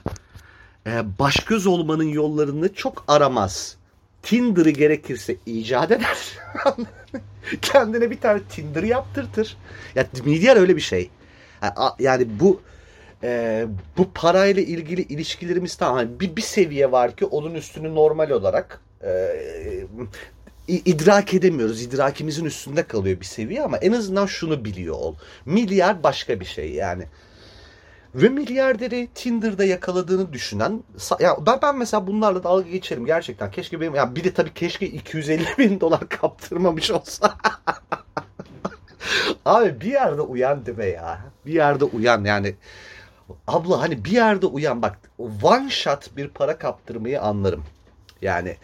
e, 0.88 1.20
baş 1.20 1.36
göz 1.36 1.68
olmanın 1.68 2.04
yollarını 2.08 2.74
çok 2.74 3.04
aramaz. 3.08 3.78
Tinder'ı 4.24 4.70
gerekirse 4.70 5.36
icat 5.46 5.92
eder. 5.92 6.18
Kendine 7.62 8.12
bir 8.12 8.20
tane 8.20 8.42
Tinder 8.44 8.84
yaptırtır. 8.84 9.58
Ya 9.96 10.08
milyar 10.26 10.58
öyle 10.58 10.76
bir 10.76 10.82
şey. 10.82 11.10
Yani 12.00 12.28
bu 12.40 12.62
e, 13.24 13.66
bu 13.98 14.12
parayla 14.14 14.62
ilgili 14.62 15.02
ilişkilerimiz 15.02 15.76
tamam 15.76 15.96
hani 15.96 16.20
bir, 16.20 16.36
bir 16.36 16.42
seviye 16.42 16.92
var 16.92 17.16
ki 17.16 17.26
onun 17.26 17.56
üstünü 17.56 17.96
normal 17.96 18.30
olarak 18.30 18.82
e, 19.04 19.36
idrak 20.68 21.34
edemiyoruz. 21.34 21.82
İdrakimizin 21.82 22.46
üstünde 22.46 22.84
kalıyor 22.84 23.20
bir 23.20 23.26
seviye 23.26 23.64
ama 23.64 23.78
en 23.78 23.92
azından 23.92 24.26
şunu 24.26 24.66
biliyor 24.66 24.96
ol. 24.96 25.16
Milyar 25.46 26.04
başka 26.04 26.40
bir 26.40 26.46
şey 26.46 26.72
yani. 26.72 27.04
Ve 28.16 28.30
milyarderi 28.30 29.10
Tinder'da 29.16 29.64
yakaladığını 29.64 30.34
düşünen 30.34 30.84
ya 31.20 31.38
ben, 31.46 31.60
ben 31.62 31.78
mesela 31.78 32.08
bunlarla 32.08 32.44
dalga 32.44 32.70
geçerim 32.70 33.06
gerçekten. 33.06 33.52
Keşke 33.52 33.82
benim 33.82 33.96
ya 33.96 34.16
bir 34.16 34.24
de 34.24 34.34
tabii 34.34 34.54
keşke 34.54 34.88
250 34.88 35.46
bin 35.58 35.80
dolar 35.80 36.10
kaptırmamış 36.10 36.92
olsa. 36.92 37.36
Abi 39.46 39.82
bir 39.82 39.92
yerde 39.92 40.22
uyan 40.22 40.66
be 40.66 40.86
ya. 40.86 41.22
Bir 41.46 41.54
yerde 41.54 41.84
uyan 41.84 42.24
yani. 42.24 42.56
Abla 43.48 43.82
hani 43.82 44.06
bir 44.06 44.12
yerde 44.12 44.46
uyan 44.46 44.82
bak 44.82 44.98
one 45.44 45.70
shot 45.70 46.18
bir 46.18 46.28
para 46.28 46.58
kaptırmayı 46.58 47.22
anlarım. 47.22 47.64
Yani 48.22 48.58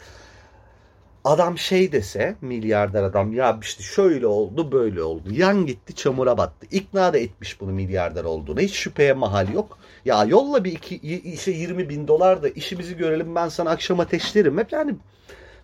adam 1.27 1.57
şey 1.57 1.91
dese 1.91 2.35
milyarder 2.41 3.03
adam 3.03 3.33
ya 3.33 3.59
işte 3.61 3.83
şöyle 3.83 4.27
oldu 4.27 4.71
böyle 4.71 5.03
oldu. 5.03 5.33
Yan 5.33 5.65
gitti 5.65 5.95
çamura 5.95 6.37
battı. 6.37 6.67
İkna 6.71 7.13
da 7.13 7.17
etmiş 7.17 7.61
bunu 7.61 7.71
milyarder 7.71 8.23
olduğuna. 8.23 8.59
Hiç 8.59 8.73
şüpheye 8.73 9.13
mahal 9.13 9.53
yok. 9.53 9.79
Ya 10.05 10.23
yolla 10.23 10.63
bir 10.63 10.71
iki, 10.71 10.95
işte 11.17 11.51
20 11.51 11.89
bin 11.89 12.07
dolar 12.07 12.43
da 12.43 12.49
işimizi 12.49 12.97
görelim 12.97 13.35
ben 13.35 13.49
sana 13.49 13.69
akşam 13.69 13.99
ateşlerim. 13.99 14.57
Hep 14.57 14.71
yani 14.71 14.95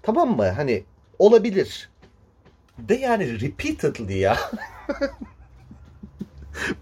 tamam 0.02 0.36
mı 0.36 0.50
hani 0.50 0.84
olabilir. 1.20 1.90
De 2.78 2.96
yani 2.96 3.42
repeatedly 3.42 4.18
ya. 4.18 4.38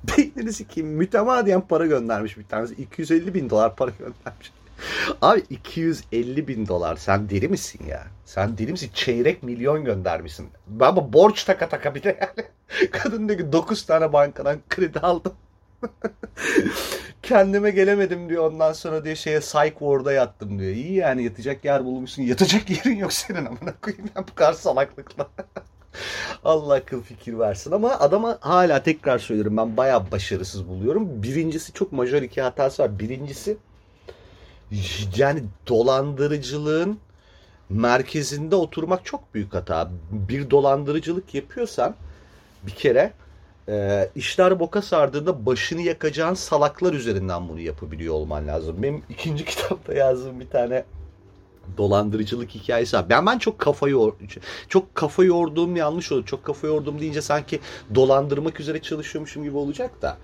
Beyninizi 0.18 0.68
kim 0.68 0.88
mütemadiyen 0.88 1.62
para 1.62 1.86
göndermiş 1.86 2.38
bir 2.38 2.44
tanesi. 2.44 2.74
250 2.76 3.34
bin 3.34 3.50
dolar 3.50 3.76
para 3.76 3.92
göndermiş. 4.00 4.52
Abi 5.22 5.44
250 5.50 6.48
bin 6.48 6.68
dolar 6.68 6.96
sen 6.96 7.30
deli 7.30 7.48
misin 7.48 7.86
ya? 7.88 8.08
Sen 8.26 8.58
deli 8.58 8.72
misin? 8.72 8.92
Çeyrek 8.94 9.44
milyon 9.44 9.86
göndermişsin. 9.86 10.50
Ama 10.80 11.14
borç 11.14 11.44
taka 11.44 11.70
taka 11.70 11.96
bir 11.96 12.04
de 12.04 12.18
yani. 12.22 12.48
Kadın 12.92 13.30
diyor 13.30 13.40
ki 13.40 13.52
9 13.52 13.86
tane 13.86 14.14
bankadan 14.14 14.60
kredi 14.70 15.00
aldım. 15.00 15.34
Kendime 17.24 17.72
gelemedim 17.72 18.30
diyor. 18.30 18.52
Ondan 18.52 18.74
sonra 18.74 19.06
diyor 19.06 19.16
şeye 19.16 19.40
psych 19.40 19.72
ward'a 19.80 20.12
yattım 20.14 20.60
diyor. 20.60 20.72
İyi 20.72 20.94
yani 20.94 21.24
yatacak 21.24 21.66
yer 21.66 21.86
bulmuşsun. 21.86 22.24
Yatacak 22.24 22.70
yerin 22.70 22.98
yok 22.98 23.14
senin 23.14 23.46
amına 23.46 23.74
koyayım 23.82 24.10
ben 24.16 24.26
bu 24.32 24.36
kadar 24.36 24.54
salaklıkla. 24.54 25.30
Allah 26.44 26.74
akıl 26.74 27.02
fikir 27.02 27.40
versin 27.40 27.72
ama 27.72 28.00
adama 28.00 28.38
hala 28.42 28.84
tekrar 28.84 29.20
söylüyorum 29.20 29.58
ben 29.58 29.78
bayağı 29.78 30.12
başarısız 30.12 30.68
buluyorum. 30.68 31.24
Birincisi 31.24 31.74
çok 31.74 31.92
majör 31.92 32.22
iki 32.22 32.42
hatası 32.42 32.84
var. 32.84 33.00
Birincisi 33.00 33.58
yani 35.18 35.44
dolandırıcılığın 35.68 37.00
merkezinde 37.70 38.56
oturmak 38.56 39.06
çok 39.06 39.34
büyük 39.34 39.54
hata. 39.54 39.92
Bir 40.12 40.50
dolandırıcılık 40.50 41.36
yapıyorsan 41.36 41.96
bir 42.64 42.72
kere 42.72 43.14
e, 43.70 44.10
işler 44.16 44.60
boka 44.60 44.82
sardığında 44.82 45.46
başını 45.46 45.82
yakacağın 45.82 46.34
salaklar 46.34 46.94
üzerinden 46.94 47.50
bunu 47.50 47.60
yapabiliyor 47.60 48.14
olman 48.14 48.48
lazım. 48.48 48.84
Benim 48.84 49.04
ikinci 49.10 49.46
kitapta 49.46 49.94
yazdığım 49.94 50.40
bir 50.40 50.50
tane 50.50 50.84
dolandırıcılık 51.78 52.50
hikayesi 52.50 52.98
var. 52.98 53.10
Ben 53.10 53.26
ben 53.26 53.38
çok 53.38 53.60
kafa 53.60 53.90
yor 53.90 54.14
çok 54.68 54.96
kafa 54.96 55.24
yorduğum 55.24 55.76
yanlış 55.76 56.12
olur. 56.12 56.26
Çok 56.26 56.44
kafa 56.44 56.68
yorduğum 56.68 57.00
deyince 57.00 57.22
sanki 57.22 57.60
dolandırmak 57.96 58.60
üzere 58.60 58.82
çalışıyormuşum 58.82 59.44
gibi 59.44 59.58
olacak 59.58 60.02
da 60.02 60.18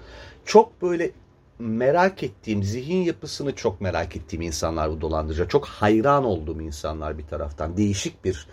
çok 0.45 0.81
böyle 0.81 1.11
merak 1.59 2.23
ettiğim, 2.23 2.63
zihin 2.63 3.03
yapısını 3.03 3.55
çok 3.55 3.81
merak 3.81 4.15
ettiğim 4.15 4.41
insanlar 4.41 4.91
bu 4.91 5.01
dolandırıcı. 5.01 5.47
Çok 5.47 5.65
hayran 5.65 6.23
olduğum 6.23 6.61
insanlar 6.61 7.17
bir 7.17 7.27
taraftan. 7.27 7.77
Değişik 7.77 8.25
bir 8.25 8.47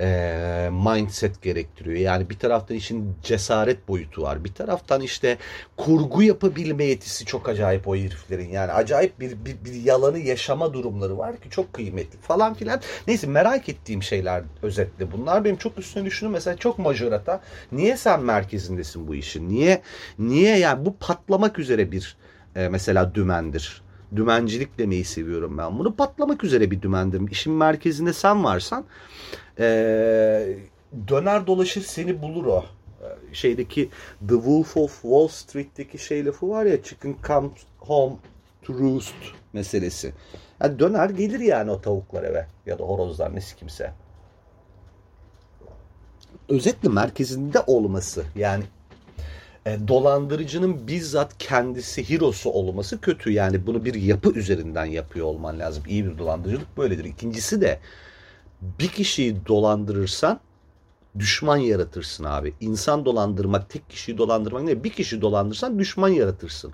e, 0.00 0.70
mindset 0.72 1.42
gerektiriyor. 1.42 1.96
Yani 1.96 2.30
bir 2.30 2.38
taraftan 2.38 2.76
işin 2.76 3.16
cesaret 3.22 3.88
boyutu 3.88 4.22
var. 4.22 4.44
Bir 4.44 4.54
taraftan 4.54 5.00
işte 5.00 5.38
kurgu 5.76 6.22
yapabilme 6.22 6.84
yetisi 6.84 7.24
çok 7.24 7.48
acayip 7.48 7.88
o 7.88 7.96
heriflerin. 7.96 8.48
Yani 8.48 8.72
acayip 8.72 9.20
bir, 9.20 9.44
bir, 9.44 9.56
bir 9.64 9.74
yalanı 9.74 10.18
yaşama 10.18 10.72
durumları 10.72 11.18
var 11.18 11.36
ki 11.40 11.50
çok 11.50 11.72
kıymetli 11.72 12.18
falan 12.18 12.54
filan. 12.54 12.80
Neyse 13.06 13.26
merak 13.26 13.68
ettiğim 13.68 14.02
şeyler 14.02 14.42
özetle 14.62 15.12
bunlar. 15.12 15.44
Benim 15.44 15.56
çok 15.56 15.78
üstüne 15.78 16.04
düşündüm. 16.04 16.32
Mesela 16.32 16.56
çok 16.56 16.78
majorata. 16.78 17.40
Niye 17.72 17.96
sen 17.96 18.22
merkezindesin 18.22 19.08
bu 19.08 19.14
işin? 19.14 19.48
Niye 19.48 19.82
niye 20.18 20.58
yani 20.58 20.86
bu 20.86 20.96
patlamak 20.96 21.58
üzere 21.58 21.92
bir 21.92 22.16
e, 22.56 22.68
mesela 22.68 23.14
dümendir. 23.14 23.82
Dümencilik 24.16 24.78
demeyi 24.78 25.04
seviyorum 25.04 25.58
ben. 25.58 25.78
Bunu 25.78 25.96
patlamak 25.96 26.44
üzere 26.44 26.70
bir 26.70 26.82
dümendir. 26.82 27.30
İşin 27.30 27.52
merkezinde 27.52 28.12
sen 28.12 28.44
varsan 28.44 28.84
e, 29.58 29.64
döner 31.08 31.46
dolaşır 31.46 31.82
seni 31.82 32.22
bulur 32.22 32.46
o. 32.46 32.64
E, 33.02 33.34
şeydeki 33.34 33.90
The 34.28 34.34
Wolf 34.34 34.76
of 34.76 35.02
Wall 35.02 35.28
Street'teki 35.28 35.98
şey 35.98 36.24
lafı 36.24 36.48
var 36.48 36.64
ya 36.64 36.82
chicken 36.82 37.16
comes 37.26 37.52
home 37.78 38.16
to 38.62 38.74
roost 38.74 39.14
meselesi. 39.52 40.12
Yani 40.60 40.78
döner 40.78 41.10
gelir 41.10 41.40
yani 41.40 41.70
o 41.70 41.80
tavuklar 41.80 42.22
eve 42.22 42.46
ya 42.66 42.78
da 42.78 42.84
horozlar 42.84 43.34
ne 43.34 43.40
kimse. 43.40 43.92
Özetle 46.48 46.88
merkezinde 46.88 47.60
olması 47.60 48.24
yani 48.36 48.64
e, 49.66 49.88
dolandırıcının 49.88 50.88
bizzat 50.88 51.38
kendisi 51.38 52.10
hirosu 52.10 52.50
olması 52.50 53.00
kötü. 53.00 53.32
Yani 53.32 53.66
bunu 53.66 53.84
bir 53.84 53.94
yapı 53.94 54.30
üzerinden 54.30 54.84
yapıyor 54.84 55.26
olman 55.26 55.58
lazım. 55.58 55.82
İyi 55.88 56.06
bir 56.06 56.18
dolandırıcılık 56.18 56.76
böyledir. 56.76 57.04
İkincisi 57.04 57.60
de 57.60 57.80
bir 58.62 58.88
kişiyi 58.88 59.46
dolandırırsan 59.46 60.40
düşman 61.18 61.56
yaratırsın 61.56 62.24
abi. 62.24 62.54
İnsan 62.60 63.04
dolandırmak, 63.04 63.70
tek 63.70 63.90
kişiyi 63.90 64.18
dolandırmak 64.18 64.62
ne? 64.62 64.84
Bir 64.84 64.90
kişi 64.90 65.20
dolandırsan 65.20 65.78
düşman 65.78 66.08
yaratırsın. 66.08 66.72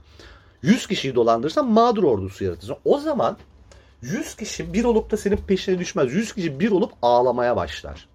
Yüz 0.62 0.86
kişiyi 0.86 1.14
dolandırırsan 1.14 1.68
mağdur 1.68 2.04
ordusu 2.04 2.44
yaratırsın. 2.44 2.76
O 2.84 2.98
zaman 2.98 3.36
yüz 4.02 4.34
kişi 4.36 4.72
bir 4.72 4.84
olup 4.84 5.10
da 5.10 5.16
senin 5.16 5.36
peşine 5.36 5.78
düşmez. 5.78 6.12
Yüz 6.12 6.32
kişi 6.32 6.60
bir 6.60 6.70
olup 6.70 6.92
ağlamaya 7.02 7.56
başlar. 7.56 8.08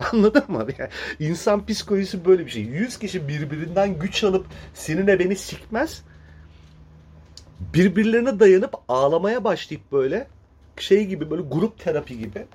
Anladın 0.12 0.44
mı? 0.48 0.66
Yani 0.78 0.90
insan 1.18 1.66
psikolojisi 1.66 2.24
böyle 2.24 2.46
bir 2.46 2.50
şey. 2.50 2.62
Yüz 2.62 2.98
kişi 2.98 3.28
birbirinden 3.28 3.98
güç 3.98 4.24
alıp 4.24 4.46
seninle 4.74 5.18
beni 5.18 5.36
sikmez. 5.36 6.02
Birbirlerine 7.74 8.40
dayanıp 8.40 8.74
ağlamaya 8.88 9.44
başlayıp 9.44 9.92
böyle 9.92 10.26
şey 10.76 11.06
gibi 11.06 11.30
böyle 11.30 11.42
grup 11.42 11.78
terapi 11.78 12.18
gibi 12.18 12.46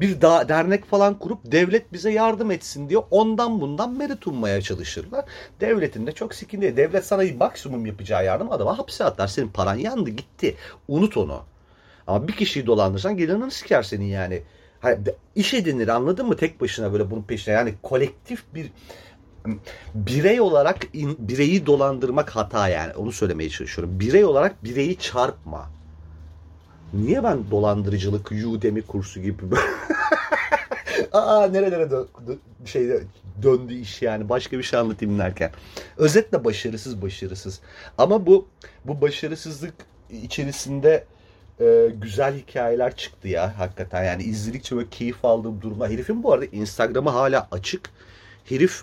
bir 0.00 0.20
da, 0.20 0.48
dernek 0.48 0.84
falan 0.84 1.18
kurup 1.18 1.38
devlet 1.44 1.92
bize 1.92 2.12
yardım 2.12 2.50
etsin 2.50 2.88
diye 2.88 2.98
ondan 2.98 3.60
bundan 3.60 3.92
merit 3.92 4.26
ummaya 4.26 4.62
çalışırlar. 4.62 5.24
Devletin 5.60 6.06
de 6.06 6.12
çok 6.12 6.34
sikindi. 6.34 6.76
Devlet 6.76 7.04
sana 7.06 7.22
maksimum 7.38 7.86
yapacağı 7.86 8.24
yardım 8.24 8.52
adama 8.52 8.78
hapse 8.78 9.04
atar. 9.04 9.26
Senin 9.26 9.48
paran 9.48 9.74
yandı 9.74 10.10
gitti. 10.10 10.56
Unut 10.88 11.16
onu. 11.16 11.42
Ama 12.06 12.28
bir 12.28 12.32
kişiyi 12.32 12.66
dolandırsan 12.66 13.16
gelir 13.16 13.50
siker 13.50 13.82
senin 13.82 14.04
yani. 14.04 14.42
Hani 14.80 14.98
iş 15.34 15.54
edinir 15.54 15.88
anladın 15.88 16.26
mı 16.26 16.36
tek 16.36 16.60
başına 16.60 16.92
böyle 16.92 17.10
bunun 17.10 17.22
peşine 17.22 17.54
yani 17.54 17.74
kolektif 17.82 18.44
bir 18.54 18.70
birey 19.94 20.40
olarak 20.40 20.78
in, 20.92 21.16
bireyi 21.18 21.66
dolandırmak 21.66 22.30
hata 22.30 22.68
yani 22.68 22.94
onu 22.94 23.12
söylemeye 23.12 23.50
çalışıyorum. 23.50 24.00
Birey 24.00 24.24
olarak 24.24 24.64
bireyi 24.64 24.98
çarpma. 24.98 25.70
Niye 26.92 27.24
ben 27.24 27.50
dolandırıcılık 27.50 28.32
Udemy 28.32 28.82
kursu 28.82 29.20
gibi 29.20 29.42
Aa 31.12 31.46
nerelere 31.46 31.90
dö 31.90 32.04
şey 32.64 32.90
döndü 33.42 33.74
iş 33.74 34.02
yani 34.02 34.28
başka 34.28 34.58
bir 34.58 34.62
şey 34.62 34.78
anlatayım 34.78 35.18
derken. 35.18 35.50
Özetle 35.96 36.44
başarısız 36.44 37.02
başarısız. 37.02 37.60
Ama 37.98 38.26
bu 38.26 38.48
bu 38.84 39.00
başarısızlık 39.00 39.74
içerisinde 40.10 41.04
e, 41.60 41.90
güzel 41.94 42.36
hikayeler 42.36 42.96
çıktı 42.96 43.28
ya 43.28 43.58
hakikaten. 43.58 44.04
Yani 44.04 44.22
izledikçe 44.22 44.76
böyle 44.76 44.88
keyif 44.90 45.24
aldığım 45.24 45.62
durumda. 45.62 45.88
Herifin 45.88 46.22
bu 46.22 46.32
arada 46.32 46.44
Instagram'ı 46.44 47.10
hala 47.10 47.48
açık. 47.52 47.90
Herif 48.44 48.82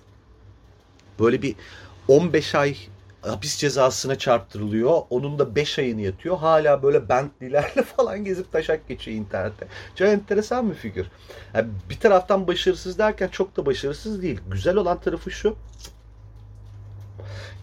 böyle 1.20 1.42
bir 1.42 1.56
15 2.08 2.56
ay 2.56 2.76
hapis 3.22 3.58
cezasına 3.58 4.18
çarptırılıyor. 4.18 5.02
Onun 5.10 5.40
da 5.40 5.56
5 5.56 5.80
ayını 5.80 6.02
yatıyor. 6.02 6.38
Hala 6.38 6.84
böyle 6.84 7.10
Bentley'lerle 7.10 7.84
falan 7.98 8.26
gezip 8.26 8.52
taşak 8.52 8.88
geçiyor 8.88 9.18
internette. 9.18 9.68
Çok 9.96 10.08
enteresan 10.08 10.70
bir 10.70 10.76
figür. 10.76 11.08
Yani 11.54 11.68
bir 11.90 12.00
taraftan 12.00 12.48
başarısız 12.48 12.98
derken 12.98 13.28
çok 13.28 13.58
da 13.58 13.66
başarısız 13.66 14.22
değil. 14.22 14.40
Güzel 14.52 14.76
olan 14.76 15.00
tarafı 15.00 15.32
şu. 15.32 15.56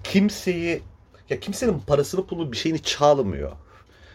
Kimseyi 0.05 0.83
ya 1.31 1.41
kimsenin 1.41 1.79
parasını 1.79 2.27
pulunu 2.27 2.53
bir 2.53 2.57
şeyini 2.57 2.83
çalmıyor. 2.83 3.53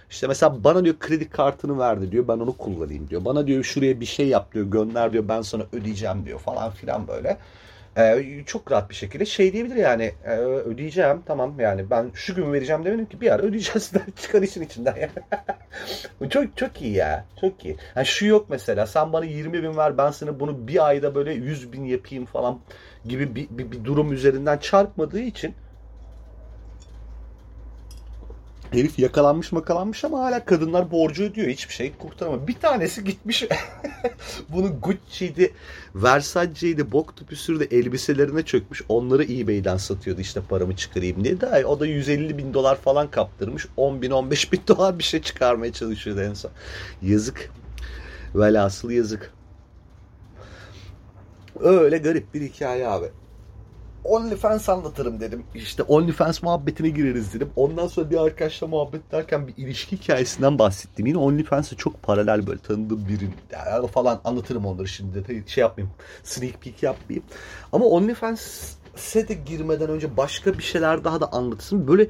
İşte 0.10 0.28
mesela 0.28 0.64
bana 0.64 0.86
diyor 0.86 0.96
kredi 1.00 1.30
kartını 1.30 1.80
verdi 1.80 2.12
diyor 2.12 2.28
ben 2.28 2.34
onu 2.34 2.58
kullanayım 2.58 3.10
diyor. 3.10 3.26
Bana 3.26 3.48
diyor 3.48 3.64
şuraya 3.64 4.00
bir 4.00 4.06
şey 4.06 4.28
yap 4.28 4.54
diyor 4.54 4.66
gönder 4.66 5.14
diyor 5.14 5.28
ben 5.28 5.42
sana 5.42 5.64
ödeyeceğim 5.74 6.26
diyor 6.26 6.40
falan 6.40 6.72
filan 6.72 7.08
böyle. 7.08 7.38
Ee, 7.98 8.44
çok 8.46 8.72
rahat 8.72 8.90
bir 8.90 8.96
şekilde 8.96 9.26
şey 9.26 9.54
diyebilir 9.54 9.76
yani 9.76 10.12
e, 10.26 10.36
ödeyeceğim 10.40 11.22
tamam 11.26 11.60
yani 11.60 11.90
ben 11.90 12.12
şu 12.14 12.36
gün 12.36 12.54
vereceğim 12.54 12.86
demedim 12.86 13.06
ki 13.06 13.22
bir 13.22 13.32
ara 13.32 13.42
ödeyeceğiz 13.44 13.92
çıkar 14.22 14.42
işin 14.42 14.62
içinden 14.62 14.96
yani. 16.22 16.30
çok 16.30 16.58
çok 16.58 16.82
iyi 16.82 16.94
ya 16.94 17.26
çok 17.42 17.66
iyi. 17.66 17.78
Yani 17.96 18.06
şu 18.06 18.26
yok 18.26 18.46
mesela 18.50 18.88
sen 18.88 19.14
bana 19.14 19.26
20 19.26 19.64
bin 19.64 19.78
ver 19.78 19.98
ben 19.98 20.12
sana 20.12 20.40
bunu 20.40 20.68
bir 20.68 20.88
ayda 20.88 21.16
böyle 21.16 21.34
100 21.34 21.74
bin 21.74 21.86
yapayım 21.86 22.26
falan 22.26 22.60
gibi 23.06 23.36
bir, 23.36 23.48
bir, 23.50 23.72
bir 23.72 23.84
durum 23.84 24.14
üzerinden 24.14 24.58
çarpmadığı 24.58 25.20
için 25.20 25.54
Herif 28.72 29.00
yakalanmış 29.00 29.52
makalanmış 29.52 30.06
ama 30.06 30.20
hala 30.20 30.46
kadınlar 30.46 30.92
borcu 30.92 31.24
ödüyor. 31.24 31.48
Hiçbir 31.48 31.74
şey 31.74 31.94
kurtaramıyor. 31.98 32.48
Bir 32.48 32.54
tanesi 32.54 33.04
gitmiş. 33.04 33.44
Bunu 34.50 34.80
Gucci'ydi, 34.82 35.54
Versace'ydi, 35.96 36.92
bok 36.92 37.18
tüpüsürdü 37.18 37.68
elbiselerine 37.72 38.44
çökmüş. 38.44 38.82
Onları 38.90 39.24
eBay'den 39.24 39.78
satıyordu 39.78 40.22
işte 40.22 40.42
paramı 40.50 40.76
çıkarayım 40.76 41.24
diye. 41.24 41.42
Daha 41.42 41.60
o 41.60 41.80
da 41.80 41.86
150 41.86 42.38
bin 42.38 42.54
dolar 42.54 42.76
falan 42.76 43.12
kaptırmış. 43.12 43.68
10 43.78 44.02
bin 44.02 44.12
15 44.12 44.54
bin 44.54 44.62
dolar 44.68 45.00
bir 45.00 45.04
şey 45.04 45.22
çıkarmaya 45.22 45.74
çalışıyordu 45.74 46.22
en 46.22 46.34
son. 46.34 46.52
Yazık. 47.02 47.52
Velhasıl 48.36 48.92
yazık. 48.92 49.34
Öyle 51.60 51.98
garip 51.98 52.34
bir 52.34 52.42
hikaye 52.42 52.88
abi. 52.88 53.06
OnlyFans 54.08 54.70
anlatırım 54.70 55.20
dedim. 55.20 55.44
İşte 55.56 55.84
OnlyFans 55.84 56.44
muhabbetine 56.44 56.90
gireriz 56.90 57.34
dedim. 57.34 57.50
Ondan 57.56 57.88
sonra 57.88 58.10
bir 58.10 58.18
arkadaşla 58.18 58.68
muhabbet 58.68 59.12
derken 59.12 59.48
bir 59.48 59.54
ilişki 59.58 59.98
hikayesinden 59.98 60.60
bahsettim. 60.60 61.06
Yine 61.06 61.18
OnlyFans'a 61.18 61.76
çok 61.76 62.04
paralel 62.04 62.48
böyle 62.48 62.60
tanıdığım 62.60 63.08
birin 63.08 63.34
yani 63.52 63.88
falan 63.88 64.22
anlatırım 64.24 64.66
onları 64.66 64.88
şimdi 64.88 65.28
de 65.28 65.48
şey 65.48 65.62
yapmayayım. 65.62 65.96
Sneak 66.24 66.62
peek 66.62 66.84
yapmayayım. 66.84 67.26
Ama 67.72 67.86
OnlyFans'e 67.86 69.28
de 69.28 69.34
girmeden 69.34 69.90
önce 69.90 70.18
başka 70.18 70.58
bir 70.58 70.64
şeyler 70.64 71.04
daha 71.04 71.22
da 71.22 71.32
anlatırım. 71.32 71.88
Böyle 71.88 72.08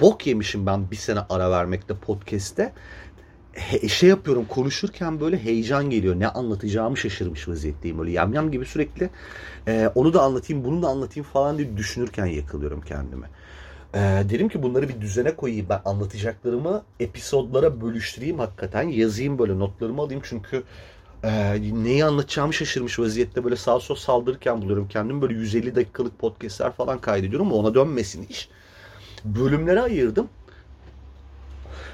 bok 0.00 0.26
yemişim 0.26 0.66
ben 0.66 0.90
bir 0.90 0.96
sene 0.96 1.20
ara 1.30 1.50
vermekte 1.50 1.94
podcast'te 1.94 2.72
he, 3.58 3.88
şey 3.88 4.08
yapıyorum 4.08 4.44
konuşurken 4.48 5.20
böyle 5.20 5.44
heyecan 5.44 5.90
geliyor. 5.90 6.20
Ne 6.20 6.28
anlatacağımı 6.28 6.96
şaşırmış 6.96 7.48
vaziyetteyim. 7.48 7.98
Böyle 7.98 8.10
yamyam 8.10 8.50
gibi 8.50 8.64
sürekli 8.64 9.10
e, 9.68 9.90
onu 9.94 10.12
da 10.12 10.22
anlatayım 10.22 10.64
bunu 10.64 10.82
da 10.82 10.88
anlatayım 10.88 11.28
falan 11.32 11.58
diye 11.58 11.76
düşünürken 11.76 12.26
yakalıyorum 12.26 12.80
kendimi. 12.80 13.26
E, 13.94 13.98
dedim 14.28 14.48
ki 14.48 14.62
bunları 14.62 14.88
bir 14.88 15.00
düzene 15.00 15.36
koyayım. 15.36 15.66
Ben 15.68 15.80
anlatacaklarımı 15.84 16.82
episodlara 17.00 17.80
bölüştüreyim 17.80 18.38
hakikaten. 18.38 18.88
Yazayım 18.88 19.38
böyle 19.38 19.58
notlarımı 19.58 20.02
alayım 20.02 20.22
çünkü 20.24 20.62
e, 21.24 21.60
neyi 21.72 22.04
anlatacağımı 22.04 22.54
şaşırmış 22.54 22.98
vaziyette 22.98 23.44
böyle 23.44 23.56
sağ 23.56 23.80
sol 23.80 23.94
saldırırken 23.94 24.62
buluyorum 24.62 24.88
kendimi. 24.88 25.22
Böyle 25.22 25.34
150 25.34 25.74
dakikalık 25.74 26.18
podcastler 26.18 26.72
falan 26.72 26.98
kaydediyorum 26.98 27.46
ama 27.46 27.56
ona 27.56 27.74
dönmesin 27.74 28.26
iş. 28.30 28.48
Bölümlere 29.24 29.80
ayırdım 29.80 30.28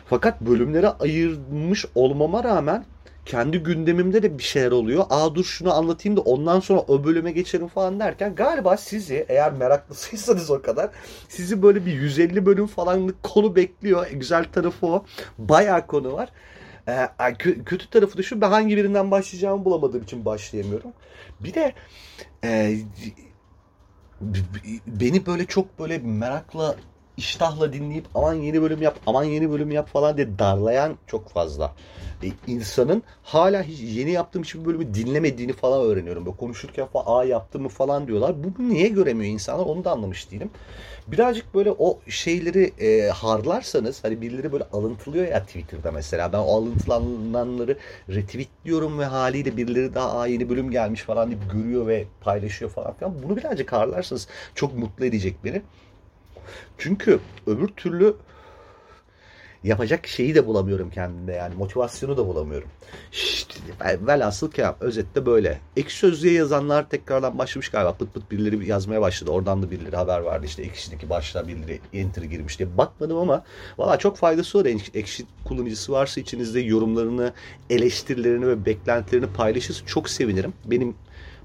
fakat 0.06 0.40
bölümlere 0.40 0.88
ayırmış 0.88 1.86
olmama 1.94 2.44
rağmen 2.44 2.84
kendi 3.26 3.58
gündemimde 3.58 4.22
de 4.22 4.38
bir 4.38 4.42
şeyler 4.42 4.70
oluyor. 4.70 5.04
Aa 5.10 5.34
dur 5.34 5.44
şunu 5.44 5.74
anlatayım 5.74 6.16
da 6.16 6.20
ondan 6.20 6.60
sonra 6.60 6.80
o 6.80 7.04
bölüme 7.04 7.32
geçerim 7.32 7.68
falan 7.68 8.00
derken 8.00 8.34
galiba 8.34 8.76
sizi 8.76 9.26
eğer 9.28 9.52
meraklısıysanız 9.52 10.50
o 10.50 10.62
kadar 10.62 10.90
sizi 11.28 11.62
böyle 11.62 11.86
bir 11.86 11.92
150 11.92 12.46
bölüm 12.46 12.66
falanlık 12.66 13.22
konu 13.22 13.56
bekliyor. 13.56 14.06
E, 14.10 14.14
güzel 14.14 14.44
tarafı 14.44 14.86
o. 14.86 15.04
Bayağı 15.38 15.86
konu 15.86 16.12
var. 16.12 16.28
Ee, 16.88 17.34
kötü 17.64 17.90
tarafı 17.90 18.18
da 18.18 18.22
şu 18.22 18.40
ben 18.40 18.50
hangi 18.50 18.76
birinden 18.76 19.10
başlayacağımı 19.10 19.64
bulamadığım 19.64 20.02
için 20.02 20.24
başlayamıyorum. 20.24 20.90
Bir 21.40 21.54
de 21.54 21.74
e, 22.44 22.76
beni 24.86 25.26
böyle 25.26 25.46
çok 25.46 25.78
böyle 25.78 25.98
merakla 25.98 26.76
iştahla 27.16 27.72
dinleyip 27.72 28.04
aman 28.14 28.34
yeni 28.34 28.62
bölüm 28.62 28.82
yap, 28.82 28.98
aman 29.06 29.24
yeni 29.24 29.50
bölüm 29.50 29.70
yap 29.70 29.88
falan 29.88 30.16
diye 30.16 30.38
darlayan 30.38 30.96
çok 31.06 31.28
fazla. 31.28 31.74
E, 32.22 32.26
insanın 32.46 33.02
hala 33.22 33.62
hiç 33.62 33.80
yeni 33.80 34.10
yaptığım 34.10 34.42
hiçbir 34.42 34.64
bölümü 34.64 34.94
dinlemediğini 34.94 35.52
falan 35.52 35.82
öğreniyorum. 35.82 36.26
Böyle 36.26 36.36
konuşurken 36.36 36.86
falan 36.86 37.04
aa 37.06 37.24
yaptım 37.24 37.62
mı 37.62 37.68
falan 37.68 38.06
diyorlar. 38.06 38.34
Bu 38.44 38.68
niye 38.68 38.88
göremiyor 38.88 39.32
insanlar 39.32 39.66
onu 39.66 39.84
da 39.84 39.90
anlamış 39.90 40.30
değilim. 40.30 40.50
Birazcık 41.06 41.54
böyle 41.54 41.70
o 41.78 41.98
şeyleri 42.08 42.72
e, 42.78 43.08
harlarsanız 43.08 44.04
hani 44.04 44.20
birileri 44.20 44.52
böyle 44.52 44.64
alıntılıyor 44.72 45.28
ya 45.28 45.44
Twitter'da 45.44 45.92
mesela. 45.92 46.32
Ben 46.32 46.38
o 46.38 46.56
alıntılananları 46.56 47.78
retweetliyorum 48.08 48.98
ve 48.98 49.04
haliyle 49.04 49.56
birileri 49.56 49.94
daha 49.94 50.18
aa 50.18 50.26
yeni 50.26 50.48
bölüm 50.48 50.70
gelmiş 50.70 51.02
falan 51.02 51.30
deyip 51.30 51.52
görüyor 51.52 51.86
ve 51.86 52.04
paylaşıyor 52.20 52.70
falan 52.70 52.94
filan. 52.94 53.22
Bunu 53.22 53.36
birazcık 53.36 53.72
harlarsanız 53.72 54.28
çok 54.54 54.78
mutlu 54.78 55.04
edecek 55.04 55.36
beni. 55.44 55.62
Çünkü 56.78 57.20
öbür 57.46 57.68
türlü 57.68 58.16
yapacak 59.64 60.06
şeyi 60.06 60.34
de 60.34 60.46
bulamıyorum 60.46 60.90
kendimde 60.90 61.32
yani 61.32 61.54
motivasyonu 61.54 62.16
da 62.16 62.26
bulamıyorum. 62.26 62.68
İşte, 63.12 63.54
velhasıl 64.06 64.50
ki 64.50 64.64
özette 64.80 65.26
böyle. 65.26 65.60
Ekşi 65.76 65.96
Sözlüğe 65.96 66.32
yazanlar 66.32 66.88
tekrardan 66.88 67.38
başlamış 67.38 67.68
galiba. 67.68 67.92
Pıt 67.92 68.14
pıt 68.14 68.30
birileri 68.30 68.68
yazmaya 68.68 69.00
başladı. 69.00 69.30
Oradan 69.30 69.62
da 69.62 69.70
birileri 69.70 69.96
haber 69.96 70.20
vardı. 70.20 70.46
İşte 70.46 70.62
Ekşi'deki 70.62 71.10
başta 71.10 71.48
birileri 71.48 71.80
enter 71.92 72.22
girmiş 72.22 72.58
diye. 72.58 72.78
Bakmadım 72.78 73.18
ama 73.18 73.44
valla 73.78 73.98
çok 73.98 74.16
faydası 74.16 74.58
var. 74.58 74.66
Ekşi 74.94 75.26
kullanıcısı 75.44 75.92
varsa 75.92 76.20
içinizde 76.20 76.60
yorumlarını, 76.60 77.32
eleştirilerini 77.70 78.46
ve 78.46 78.66
beklentilerini 78.66 79.26
paylaşırsa 79.26 79.86
çok 79.86 80.08
sevinirim. 80.08 80.52
Benim 80.64 80.94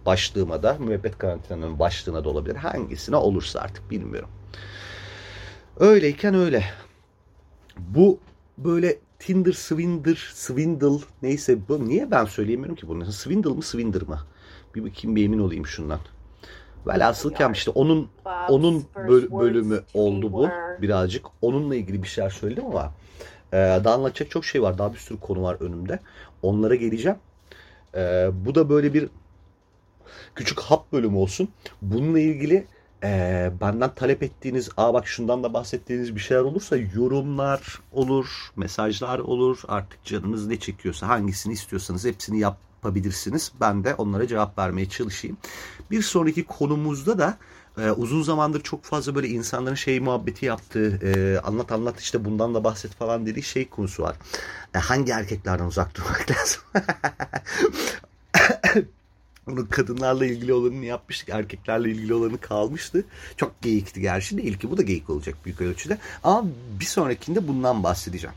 başlığıma 0.06 0.64
da 0.64 0.78
müebbet 0.80 1.18
karantinanın 1.18 1.80
başlığına 1.80 2.24
da 2.24 2.30
olabilir. 2.30 2.56
Hangisine 2.56 3.16
olursa 3.16 3.60
artık 3.60 3.92
bilmiyorum. 3.92 4.30
Öyleyken 5.80 6.34
öyle. 6.34 6.64
Bu 7.78 8.20
böyle 8.58 8.98
Tinder, 9.20 9.52
Swindler, 9.52 10.30
Swindle 10.34 11.06
neyse 11.22 11.58
bu 11.70 11.88
niye 11.88 12.12
ben 12.12 12.26
söyleyemiyorum 12.26 12.76
ki 12.76 12.88
bunu? 12.88 13.12
Swindle 13.12 13.50
mı 13.50 13.62
Swindler 13.62 14.02
mı? 14.02 14.20
Bir 14.76 14.84
bakayım 14.84 15.16
bir 15.16 15.26
emin 15.26 15.40
olayım 15.40 15.66
şundan. 15.66 16.00
Velhasıl 16.88 17.34
kelam 17.34 17.52
işte 17.52 17.72
onun 17.72 18.10
onun 18.50 18.86
bölümü 19.32 19.82
oldu 19.94 20.34
bu 20.34 20.50
birazcık. 20.82 21.26
Onunla 21.42 21.76
ilgili 21.76 22.04
bir 22.04 22.08
şeyler 22.08 22.30
söyledim 22.30 22.66
ama 22.66 22.94
e, 23.54 23.58
daha 23.58 23.94
anlatacak 23.94 24.32
çok 24.32 24.46
şey 24.46 24.62
var. 24.62 24.78
Daha 24.78 24.94
bir 24.94 24.98
sürü 24.98 25.20
konu 25.20 25.44
var 25.44 25.58
önümde. 25.60 26.00
Onlara 26.42 26.76
geleceğim. 26.76 27.18
E, 27.96 28.30
bu 28.46 28.56
da 28.56 28.70
böyle 28.70 28.94
bir 28.94 29.10
küçük 30.36 30.60
hap 30.60 30.92
bölümü 30.92 31.18
olsun. 31.18 31.50
Bununla 31.82 32.20
ilgili 32.20 32.68
e, 33.04 33.52
benden 33.62 33.96
talep 33.96 34.24
ettiğiniz, 34.24 34.70
aa 34.78 34.94
bak 34.94 35.08
şundan 35.08 35.44
da 35.44 35.54
bahsettiğiniz 35.54 36.16
bir 36.16 36.20
şeyler 36.20 36.42
olursa 36.42 36.78
yorumlar 36.78 37.80
olur, 37.92 38.28
mesajlar 38.56 39.20
olur. 39.20 39.60
Artık 39.68 40.04
canınız 40.04 40.48
ne 40.48 40.60
çekiyorsa 40.60 41.08
hangisini 41.08 41.54
istiyorsanız 41.54 42.06
hepsini 42.06 42.40
yapabilirsiniz. 42.40 43.52
Ben 43.62 43.84
de 43.84 43.96
onlara 43.96 44.28
cevap 44.28 44.58
vermeye 44.60 44.90
çalışayım. 44.90 45.38
Bir 45.92 46.02
sonraki 46.02 46.44
konumuzda 46.44 47.20
da 47.20 47.38
ee, 47.78 47.92
uzun 47.92 48.24
zamandır 48.24 48.62
çok 48.62 48.84
fazla 48.84 49.16
böyle 49.16 49.28
insanların 49.28 49.76
şey 49.76 50.00
muhabbeti 50.00 50.46
yaptığı, 50.46 51.00
e, 51.04 51.40
anlat 51.40 51.72
anlat 51.72 52.00
işte 52.00 52.26
bundan 52.26 52.56
da 52.56 52.64
bahset 52.64 52.92
falan 52.92 53.26
dediği 53.26 53.44
şey 53.44 53.70
konusu 53.70 54.04
var. 54.04 54.16
E, 54.76 54.80
hangi 54.80 55.12
erkeklerden 55.12 55.66
uzak 55.66 55.96
durmak 55.96 56.32
lazım? 56.32 56.62
Onun 59.54 59.66
kadınlarla 59.66 60.26
ilgili 60.26 60.54
olanını 60.54 60.86
yapmıştık. 60.86 61.30
Erkeklerle 61.30 61.90
ilgili 61.92 62.14
olanı 62.14 62.38
kalmıştı. 62.38 63.06
Çok 63.38 63.62
geyikti 63.62 64.02
gerçi 64.02 64.38
değil 64.38 64.58
ki. 64.58 64.72
Bu 64.72 64.78
da 64.78 64.82
geyik 64.82 65.10
olacak 65.10 65.36
büyük 65.46 65.62
ölçüde. 65.62 65.98
Ama 66.24 66.50
bir 66.80 66.86
sonrakinde 66.86 67.48
bundan 67.48 67.84
bahsedeceğim. 67.84 68.36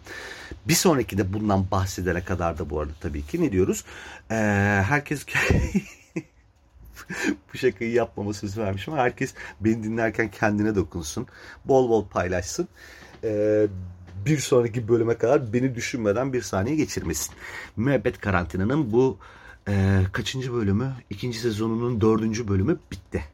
Bir 0.69 0.75
sonrakinde 0.75 1.33
bundan 1.33 1.71
bahsedene 1.71 2.25
kadar 2.25 2.59
da 2.59 2.71
bu 2.71 2.81
arada 2.81 2.93
tabii 3.01 3.27
ki 3.27 3.43
ne 3.43 3.53
diyoruz? 3.53 3.85
Ee, 4.31 4.35
herkes 4.89 5.27
bu 7.55 7.59
şakayı 7.59 7.93
yapmama 7.93 8.33
söz 8.33 8.59
vermişim 8.59 8.95
ama 8.95 9.03
herkes 9.03 9.35
beni 9.61 9.83
dinlerken 9.83 10.31
kendine 10.31 10.75
dokunsun. 10.75 11.27
Bol 11.65 11.89
bol 11.89 12.09
paylaşsın. 12.09 12.69
Ee, 13.25 13.67
bir 14.27 14.39
sonraki 14.39 14.89
bölüme 14.89 15.19
kadar 15.19 15.53
beni 15.53 15.75
düşünmeden 15.75 16.33
bir 16.33 16.43
saniye 16.43 16.77
geçirmesin. 16.77 17.35
Müebbet 17.77 18.21
karantinanın 18.21 18.93
bu 18.93 19.19
e, 19.69 20.03
kaçıncı 20.13 20.53
bölümü? 20.53 20.95
İkinci 21.11 21.39
sezonunun 21.39 22.01
dördüncü 22.01 22.49
bölümü 22.49 22.79
bitti. 22.93 23.25